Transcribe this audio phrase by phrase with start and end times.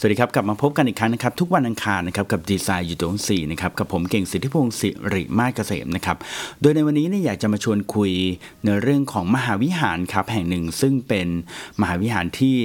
[0.00, 6.16] สวัสดีครับ กลับมาพบกันอีกครั้งนะครับ ทุกวันอังคารนะครับกับดีไซน์อยู่ตรงสี่นะครับกับผมเก่งสิทธิพงศ์สิริมาศเกษมนะครับ
[6.60, 8.12] โดยในวันนี้เนี่ยอยากจะมาชวนคุย
[8.64, 11.28] ในเรื่องของมหาวิหารครับแห่งหนึ่งซึ่งเป็น
[11.80, 12.56] มหาวิหารที่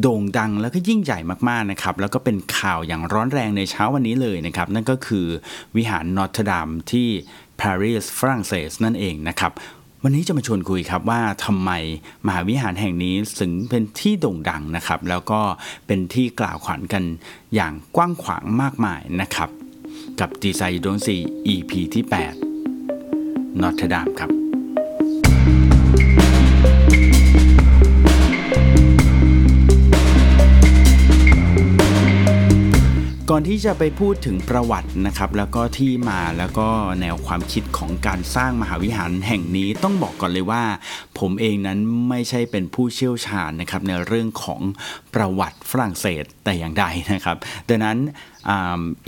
[0.00, 1.18] โด่งดังแล้วก็ยิ่งใหญ่
[1.48, 5.26] มากๆนะครับแล้วก็เป็นข่าวอย่างร้อนแรงในเช้าวันนี้เลยนะครับนั่นก็คือ
[5.76, 7.08] วิหารนอตเทดามที่
[7.60, 9.52] ปารีสฝรั่งเศสนั่นเองนะครับ
[10.02, 11.70] วันนี้จะมาชวนคุยครับว่าทำไม
[12.26, 15.40] มหาวิหารแห่งนี้ถึงเป็นที่โด่งดังนะครับ แล้วก็
[15.86, 17.04] เป็นที่กล่าวขวัญกัน
[17.54, 19.48] อย่างกว้างขวางมากมายนะครับ
[20.20, 21.16] กับดีไซน์ดวงสี
[21.54, 22.04] EP ที่
[22.82, 24.47] 8 นอตเทดามครับ
[33.38, 36.68] อนที่จะไปพูดถึงประวัตินะครับแล้วก็ที่มาแล้วก็
[37.00, 40.62] แนวความคิดของการสร้างมหาวิหารแห่งนี้ต้องบอกก่อนเลยว่า
[41.18, 41.78] ผมเองนั้น
[42.08, 44.60] ไม่ใช่เป็นผู้เชี่ยวชาญนะครับในเรื่องของ
[45.14, 47.36] ประวัติฝรั่งเศสแต่อย่างใดนะครับ
[47.68, 47.96] ดังนั้น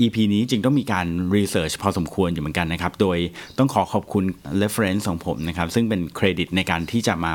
[0.00, 1.06] EP นี้จึงต้องมีการ
[1.36, 3.18] research พอสมควรอยู่เหมือนกันนะครับ โดย
[3.58, 4.24] ต้องขอขอบคุณ
[4.62, 7.34] reference ของผมนะครับ ซึ่งเป็นเครดิตในการที่จะมา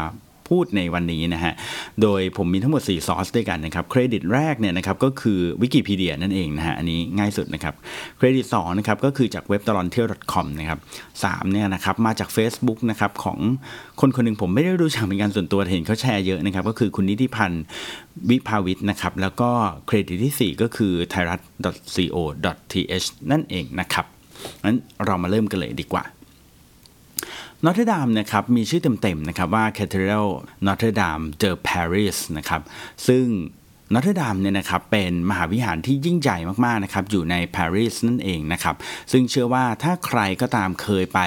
[0.49, 1.53] พูดในวันนี้นะฮะ
[2.01, 7.73] โดยผมมีทั้งหมด 4 ซอสด้วยกันนะครับ เครดิตแรกเนี่ยนะครับก็คือวิกิพีเดียนั่นเองนะฮะ อันนี้ง่ายสุดนะครับ
[8.17, 10.79] เครดิต2นะครับก็คือจากเว็บตะลอนเที่ยว .com นะครับ
[11.15, 13.39] 3เนี่ยนะครับมาจาก Facebook นะครับของ
[14.01, 17.63] คนคนหนึ่งผมไม่ได้รู้จักเป็นการส่วนตัวเห็นเขาแชร์เยอะนะครับ ก็คือคุณนิติพันธ์
[18.29, 19.49] วิภาวิทย์นะครับ แล้วก็
[19.87, 21.39] เครดิตที่ 4 ก็คือไทยรัฐ
[21.95, 24.05] .co.th นั่นเองนะครับ
[24.63, 26.03] งั้นเรามาเริ่มกันเลยดีกว่า
[27.63, 30.29] นอตเทดามนะครับมีชื่อเต็มๆนะครับว่า Cathedral
[30.65, 32.61] Notre Dame de Paris นะครับ
[33.07, 33.25] ซึ่ง
[33.93, 38.75] นอตเทดามเนี่ยนะครับเป็นมหาวิหารที่ยิ่งใหญ่มากๆนะครับอยู่ในปารีสนั่นเองนะครับ
[39.11, 41.19] ซึ่งเชื่อว่าถ้าใครก็ตามเคยไป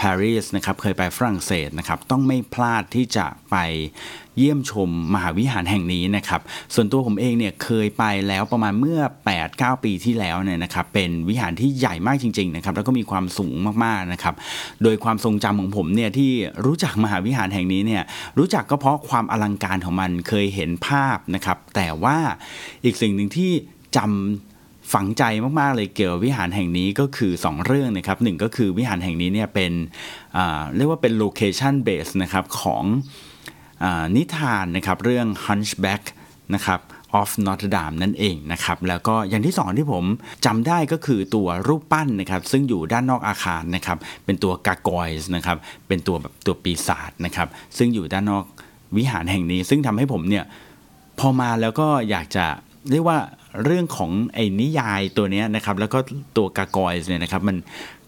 [0.00, 3.56] ปารีสนะครับเคยไปฝรั่งเศสนะครับต้องไม่พลาดที่จะไป
[4.38, 6.40] เยี่ยมชมมหาวิหารแห่งนี้นะครับ
[6.74, 9.00] ส่วนตัวผมเองเนี่ยเคยไปแล้วประมาณเมื่อ
[9.42, 13.54] 8-9 ปีที่แล้วเนี่ยนะครับเป็นวิหารที่ใหญ่มากจริงๆนะครับแล้วก็มีความสูง
[13.84, 14.34] มากๆนะครับ
[14.82, 16.30] โดยความทรงจำของผมเนี่ยที่
[16.66, 18.02] รู้จักมหาวิหารแห่งนี้เนี่ย
[18.38, 22.18] รู้จักก็เพราะความอลังการของมันเคยเห็นภาพนะครับแต่ว่า
[22.84, 23.50] อีกสิ่งหนึ่งที่
[23.96, 25.22] จำฝังใจ
[25.60, 29.72] มากๆเลยเกี่ยวกับวิหารแห่งนี้ก็คือ 2 เรื่องนะครับหนึ่งก็คือวิหารแห่งนี้เนี่ยเป็น
[30.76, 32.84] เรียกว่าเป็นโลเคชันเบสนะครับของ
[34.16, 36.02] นิทานนะครับเรื่อง Hunchback
[36.54, 36.80] นะครับ
[37.20, 40.04] of Notre Dame นั่นเองนะครับ แล้วก็อย่างที่สองที่ผม
[40.46, 45.56] จำได้ก็คือตัวรูปปั้นนะครับ ซึ่งอยู่ด้านนอกอาคารนะครับ เป็นตัวกากอยส์นะครับ
[45.88, 48.44] เป็นตัวแบบตัวปีศาจนะครับ ซึ่งอยู่ด้านนอก
[48.96, 50.44] วิหารแห่งนี้ ซึ่งทำให้ผมเนี่ย
[51.18, 52.46] พอมาแล้วก็อยากจะ
[52.90, 53.18] เรียกว่า
[53.64, 55.98] เรื่องของไอ้นิยายตัวนี้นะครับ แล้วก็
[56.36, 57.56] ตัวกากอยส์เนี่ยนะครับ มัน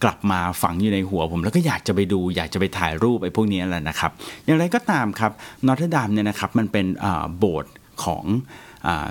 [0.02, 4.10] กลับมาฝังอยู่ในหัวผม แล้วก็อยากจะไปดูอยากจะไปถ่ายรูปไอ้พวกนี้แหละนะครับ
[4.44, 5.32] อย่างไรก็ตามครับ
[5.66, 6.86] นอตเทดามเนี่ยนะครับมันเป็น
[7.38, 7.74] โบสถ์
[8.04, 8.24] ของ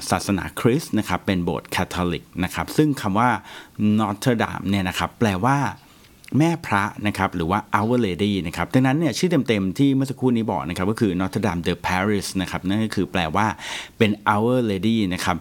[0.09, 3.29] ศาสนาคริสต์นะครับเป็นโบสถ์คาทอลิกนะครับซึ่งคำว่า
[3.99, 5.57] นอตเทดามเนี่ยนะครับแปลว่า
[6.37, 13.47] แม่พระนะครับหรือว่า Our Lady นะครับดังนั้นเนี่ยชื่อเต็มๆที่เมื่อสักครู่นี้บอกนะครับก็คือ Notre Dame de Paris นะครับนั่นก็คือแปลว่า
[13.97, 15.37] เป็น Our Lady นะครับ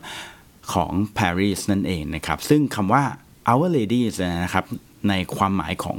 [0.72, 3.02] ของ Paris นั่นเองนะครับซึ่งคำว่า
[3.50, 4.00] Our Lady
[4.44, 4.64] นะครับ
[5.08, 5.98] ในความหมายของ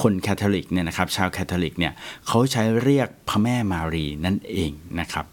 [0.00, 1.92] คนคาทอลิกเนี่ยนะครับชาวคาทอลิกเนี่ย
[2.26, 4.70] เขาใช้เรียกพระแม่มารีนั่นเอง
[5.00, 5.26] นะครับ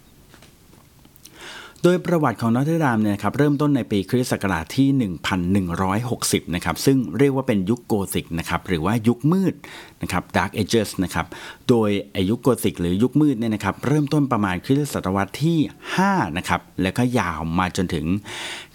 [1.83, 4.89] โดยประวัติของ Notre Dame เนี่ยครับเริ่มต้นในปีคริสต์ศักราชที่
[5.91, 9.53] 1160 นะครับซึ่งเรียกว่าเป็นยุคโกธิกนะครับหรือว่ายุคมืด
[10.01, 11.25] นะครับ Dark Ages นะครับ
[11.69, 15.59] โดยอายุคโกธิกหรือยุคมืดเนี่ยนะครับเริ่มต้นประมาณคริสตศตวรรษที่
[15.97, 18.05] 5 นะครับแล้วก็ยาวมาจนถึง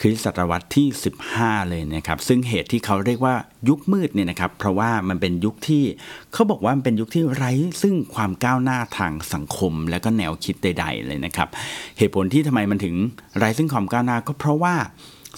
[0.01, 0.87] คริสตศตวรรษที่
[1.29, 3.35] 15 เลยนะครับซึ่งเหตุที่เขาเรียกว่า
[3.69, 5.85] ยุคมืดเนี่ยนะครับ เพราะว่ามันเป็นยุคที่
[6.33, 7.53] เขาบอกว่ามันเป็นยุคที่ไร้
[7.83, 11.49] ซึ่งความก้าวหน้าทางสังคม และก็แนวคิดใด ๆ เลยนะครับ
[11.99, 12.95] เหตุผลที่ทำไมมันถึง
[13.39, 14.75] ไร้ซึ่งความก้าวหน้าก็เพราะว่า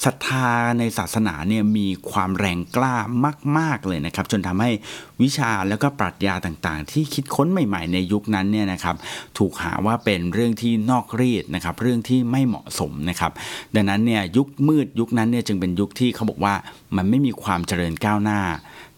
[0.05, 0.49] ศรัทธา
[0.79, 2.95] ในศาสนาเนี่ยมีความแรงกล้า
[3.59, 4.71] มาก ๆเลยนะครับ จนทำให้
[5.23, 8.97] วิชาแล้วก็ปรัชญาต่างๆ ที่คิดค้นใหม่ ๆ ในยุคนั้นเนี่ยนะครับ
[9.39, 13.33] ถูกหาว่าเป็นเรื่องที่นอกรีดนะครับเรื่องที่ไม่เหมาะสมนะครับ
[13.75, 16.55] ดังนั้นเนี่ยยุคมืดยุคนั้นเนี่ยจึงเป็นยุคที่เขาบอกว่า
[16.97, 18.41] มันไม่มีความเจริญก้าวหน้า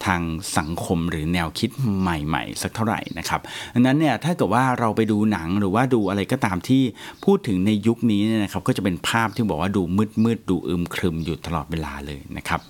[0.06, 0.22] ทาง
[0.58, 1.70] สังคมหรือแนวคิด
[2.00, 3.40] ใหม่ๆ สักเท่าไหร่นะครับ
[3.74, 6.82] ดังนั้นเนี่ยถ้าเกิดว่าเราไปดูหนังหรือว่าดูอะไรก็ตามที่
[7.24, 12.60] พูดถึงในยุคนี้เนี่ยนะครับก็จะเป็นภาพที่บอกว่าดูมืดมืดดูอึมครึมอยู่ตลอดเวลาเลยนะครับ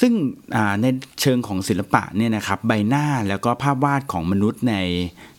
[0.00, 0.12] ซึ่ง
[0.82, 0.86] ใน
[1.20, 4.76] เชิงของศิลปะเนี่ยนะครับใบหน้าแล้วก็ภาพวาดของมนุษย์ใน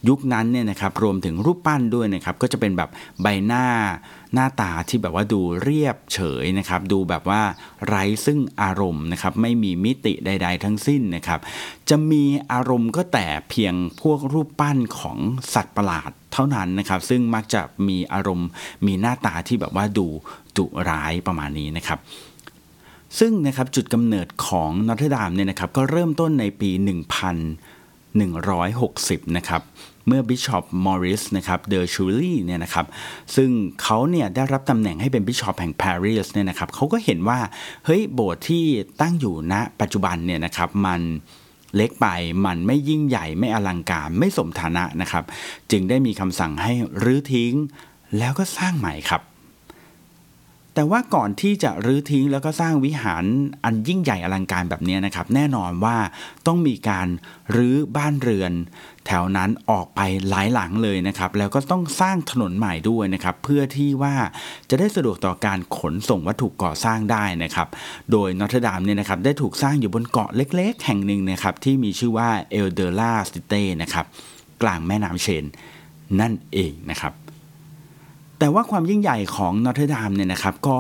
[0.08, 2.90] ยุคนั้นเนี่ยนะครับรวมถึงรูปปั้นด้วยนะครับก็จะเป็นแบบ
[3.22, 3.66] ใบหน้า
[4.34, 7.42] หน้าตาที่แบบว่าดูเรียบเฉยนะครับดูแบบว่า
[7.88, 11.40] ไร้ซึ่งอารมณ์นะครับไม่มีมิติใด ๆ ทั้งสิ้นนะครับ
[11.90, 15.18] จะมีอารมณ์ก็แต่เพียงพวกรูปปั้นของ
[15.54, 18.50] สัตว์ประหลาดเท่านั้นนะครับซึ่งมักจะมีอารมณ์
[18.86, 20.08] มีหน้าตาที่แบบว่าดู
[20.58, 22.00] ดุร้ายประมาณนี้นะครับ
[23.20, 26.84] ซึ่งนะครับจุดกำเนิดของนอตเทดามเนี่ยนะครับก็เริ่มต้นในปี 1160
[29.38, 29.62] นะครับ
[30.08, 32.86] เมื่อบิชอปมอริสนะครับเดอชูลี่เนี่ยนะครับ
[33.36, 33.50] ซึ่ง
[33.82, 37.40] เขาเนี่ยได้รับตำแหน่งให้เป็นบิชอปแห่งปารีสเนี่ยนะครับเขาก็เห็นว่า
[37.86, 38.64] เฮ้ยโบสถ์ที่
[39.02, 41.02] ตั้งอยู่ณปัจจุบันเนี่ยนะครับมัน
[41.76, 42.08] เล็กไป
[42.46, 45.24] มันไม่ยิ่งใหญ่ไม่อลังการไม่สมฐานะนะครับ
[45.72, 46.74] จึงได้มีคำสั่งให้
[47.04, 47.54] รื้อทิ้ง
[48.18, 49.22] แล้วก็สร้างใหม่ครับ
[50.78, 53.24] แต่ว่าก่อนที่จะรื้อทิ้งแล้วก็สร้างวิหาร
[53.64, 55.98] อันยิ่งใหญ่อลังการแบบนี้นะครับ แน่นอนว่า
[56.48, 57.08] ต้องมีการ
[57.56, 58.52] รื้อบ้านเรือน
[59.06, 64.16] แถวนั้นออกไปหลายหลังเลยนะครับ แล้วก็ต้องสร้างถนนใหม่ด้วยนะครับ เพื่อที่ว่า
[64.70, 67.68] จะได้สะดวกต่อการขนส่งวัตถุก่อสร้างได้นะครับ
[68.12, 74.06] โดยนอตเทดามเนี่ยนะครับได้ถูกสร้างอยู่บนเกาะเล็กๆ แห่งหนึ่งนะครับที่มีชื่อว่าเอลเดล่าซิเต้นะครับ
[74.62, 75.44] กลางแม่น้ำเชน
[76.20, 77.14] นั่นเองนะครับ
[78.40, 80.78] แต่ว่าความยิ่งใหญ่ของนอตเทอร์ดามเนี่ยนะครับ ก็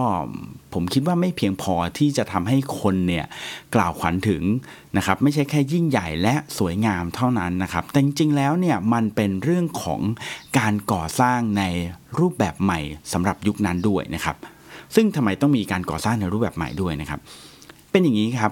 [0.73, 3.25] ผมคิดว่าไม่เพียงพอที่จะทำให้คนเนี่ย
[3.75, 4.43] กล่าวขวัญถึง
[4.97, 10.01] นะครับไม่ใช่แค่ยิ่งใหญ่และสวยงามเท่านั้นนะครับ แต่จริงๆแล้วเนี่ยมันเป็นเรื่องของ
[10.57, 11.63] การก่อสร้างใน
[12.19, 12.79] รูปแบบใหม่
[13.13, 14.35] สำหรับยุคนั้นด้วยนะครับ
[14.95, 17.19] ซึ่งทำไมต้องมีการก่อสร้างในรูปแบบใหม่ด้วยนะครับ
[17.91, 18.51] เป็นอย่างนี้ครับ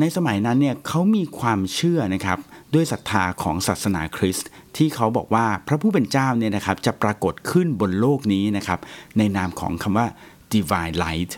[0.00, 2.38] ในสมัยนั้นเนี่ยเขามีความเชื่อนะครับ
[2.74, 8.78] ด้วยศรัทธาของศาสนาคริสต์ ที่เขาบอกว่าพระผู้เป็นเจ้าเนี่ยนะครับจะปรากฏขึ้นบนโลกนี้นะครับ
[9.18, 10.06] ในนามของคำว่า
[10.52, 11.32] divine light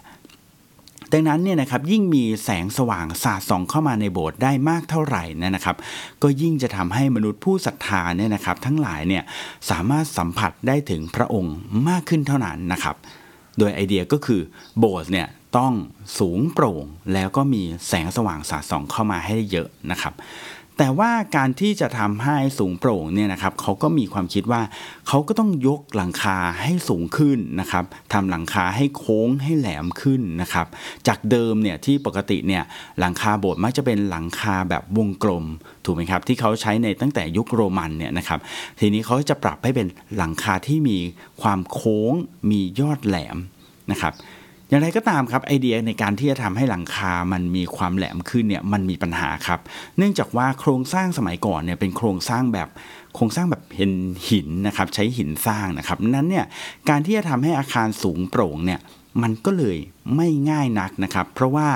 [1.13, 5.77] ดังนั้นเนี่ยนะครับยิ่งมีแสงสว่างสาดส่องเข้ามาในโบสถ์ได้มากเท่าไหร่นะครับ
[6.23, 9.23] ก็ยิ่งจะทำให้มนุษย์ผู้ศรัทธาเนี่ยนะครับ ทั้งหลายเนี่ย
[9.71, 11.55] สามารถสัมผัสได้ถึงพระองค์
[11.89, 12.97] มากขึ้นเท่านั้นนะครับ
[13.59, 14.41] โดยไอเดียก็คือ
[14.79, 15.73] โบสถ์เนี่ยต้อง
[16.19, 20.15] สูงโปร่งแล้วก็มีแสงสว่างสาดส่องเข้ามาให้เยอะนะครับ
[20.79, 24.63] แต่ว่าการที่จะทำให้สูงโปร่งเนี่ยนะครับเขาก็มีความคิดว่า
[25.09, 30.67] เขาก็ต้องยกหลังคาให้สูงขึ้นนะครับทำหลังคาให้โค้งให้แหลมขึ้นนะครับ
[31.09, 32.63] จากเดิมเนี่ยที่ปกติเนี่ย
[32.99, 35.45] หลังคาโบสถ์มักจะเป็นหลังคาแบบวงกลม
[35.85, 38.41] ถูกไหมครับที่เขาใช้ในตั้งแต่ยุคโรมันเนี่ยนะครับ
[38.81, 39.87] ทีนี้เขาจะปรับให้เป็น
[40.17, 40.99] หลังคาที่มี
[41.43, 42.13] ความโค้ง
[42.51, 43.37] มียอดแหลม
[43.91, 44.15] นะครับ
[44.73, 49.61] อย่างไรก็ตามครับไอเดียในการที่จะทำให้หลังคา มันมีความแหลมขึ้นเนี่ยมันมีปัญหาครับ
[49.99, 52.69] เนื่องจากว่าโครงสร้างสมัยก่อนเนี่ยเป็นโครงสร้างแบบ
[53.15, 53.93] โครงสร้างแบบเห็น
[54.29, 56.47] หินนะครับใช้หินสร้างนะครับนั้นเนี่ย
[56.89, 58.81] การที่จะทำให้อาคารสูงโปร่งเนี่ย
[59.23, 59.79] มันก็เลย
[60.17, 61.69] ไม่ง่ายนักนะครับ เพราะว่า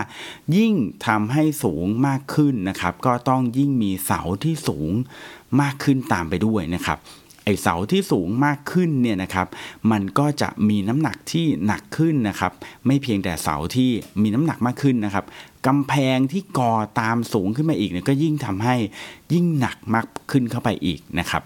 [0.56, 0.74] ยิ่ง
[1.06, 4.90] ทำให้สูงมากขึ้นนะครับ ก็ต้องยิ่งมีเสาที่สูง
[5.60, 6.98] มากขึ้นตามไปด้วยนะครับ
[7.48, 9.46] ไอเสาที่สูงมากขึ้นเนี่ยนะครับ
[9.90, 12.52] มันก็จะมีน้ำหนักที่หนักขึ้นนะครับ
[12.86, 13.90] ไม่เพียงแต่เสาที่
[14.22, 15.24] มีน้ำหนักมากขึ้นนะครับ
[15.66, 18.76] กำแพงที่ก่อตามสูงขึ้นมาอีกเนี่ยก็ยิ่งทำให้
[19.32, 21.44] ยิ่งหนักมากขึ้นเข้าไปอีกนะครับ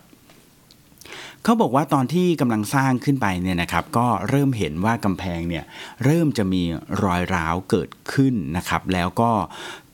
[1.45, 5.65] เขาบอกว่าตอนที่กำลังสร้างขึ้นไปเนี่ยนะครับ ก็เริ่มเห็นว่ากำแพงเนี่ย
[6.05, 6.63] เริ่มจะมี
[7.03, 9.31] รอยร้าวเกิดขึ้นนะครับ แล้วก็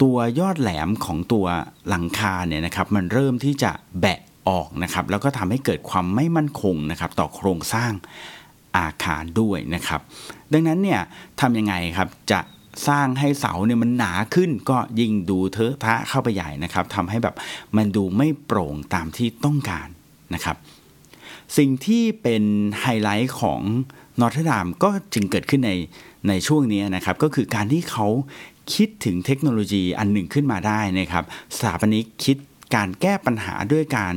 [0.02, 1.46] ตัวยอดแหลมของตัว
[1.88, 7.92] หลังคาเนี่ยนะครับ มันเริ่มที่จะแบะ ออกนะครับ แล้วก็ทำให้เกิดความไม่มั่นคงนะครับ ต่อโครงสร้าง
[8.76, 10.00] อาคารด้วยนะครับ
[10.52, 11.00] ดังนั้นเนี่ย
[11.40, 12.40] ทำยังไงครับจะ
[12.88, 17.34] สร้างให้เสาเนี่ยมันหนาขึ้นก็ยิ่งดูเทอะทะเข้าไปใหญ่นะครับทำให้แบบ
[17.76, 19.88] มันดูไม่โปร่งตามที่ต้องการ
[20.34, 20.56] นะครับ
[21.56, 22.42] สิ่งที่เป็น
[22.80, 23.60] ไฮไลท์ของ
[24.20, 25.72] นอร์ทดามก็จึงเกิดขึ้นใน
[26.28, 28.06] ในช่วงนี้นะครับ ก็คือการที่เขา
[28.74, 31.24] คิดถึงเทคโนโลยีอันหนึ่งขึ้นมาได้นะครับ
[31.56, 32.36] สถาปนิกคิด
[32.74, 34.14] การแก้ปัญหาด้วยการ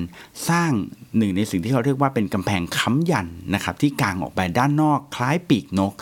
[0.49, 0.71] สร้าง
[1.17, 5.93] หนึ่งในสิ่งที่เขาเรียกว่าเป็นกำแพงค้ำยันนะครับที่กางออกไปด้านนอกคล้ายปีกนก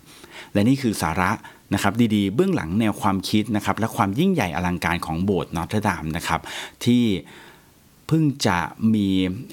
[0.52, 1.30] และนี่คือสาระ
[1.74, 6.40] นะครับดีๆ เบื้องหลังแนวความคิดนะครับและความยิ่งใหญ่อลังการของโบสถ์นอตเทดามนะครับ
[6.84, 7.04] ที่
[8.06, 8.58] เพิ่งจะ
[8.94, 9.08] มี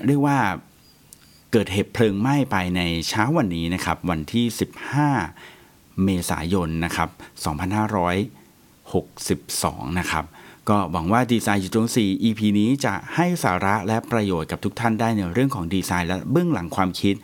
[0.08, 0.38] เรียกว่า
[1.52, 4.46] เกิดเหตุเพลิงไหม้ไปในเช้าวันนี้นะครับวันที่
[5.24, 7.10] 15 เมษายนนะครับ
[8.34, 10.26] 2562 นะครับ
[10.70, 17.16] ก็หวังว่าดีไซน์อยู่ตรง4 EP นี้จะให้สาระและประโยชน์กับทุกท่านได้ในเรื่องของดีไซน์และเบื้องหลังความคิด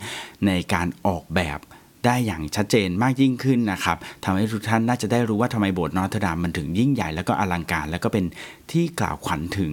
[0.46, 1.58] ในการออกแบบ
[2.06, 8.24] ได้อย่างชัดเจนมากยิ่งขึ้นนะครับทำให้ทุกท่านน่าจะได้รู้ว่าทำไมโบสถ์นอตเทดามมันถึงยิ่งใหญ่แล้วก็อลังการ แล้วก็เป็น
[8.70, 9.72] ที่กล่าวขวัญถึง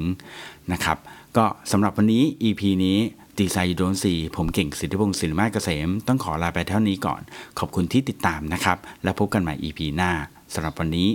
[0.74, 0.98] นะครับ
[1.38, 2.98] ก็สำหรับวันนี้ EP นี้
[3.40, 7.22] ดีไซน์โดนสีผมเก่งสิทธิพงศ์ศิลมาเกษม ต้องขอลาไปเท่านี้ก่อน
[7.60, 10.12] ขอบคุณที่ติดตามนะครับ และพบกันใหม่ EP หน้า
[10.54, 11.10] สำหรับวันนี้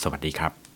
[0.00, 0.69] สวัสดีครับ